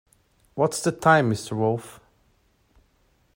What's 0.55 0.81
the 0.81 0.91
time, 0.91 1.29
Mr 1.29 1.55
Wolf? 1.55 1.99